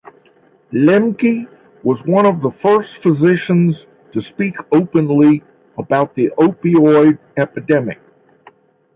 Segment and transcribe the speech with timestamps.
[0.73, 1.47] Lembke
[1.83, 5.43] was one of the first physicians to speak openly
[5.77, 8.01] about the opioid epidemic.